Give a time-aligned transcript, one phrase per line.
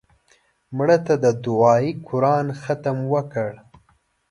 [0.77, 3.59] مړه ته د دعایي قرآن ختم وکړه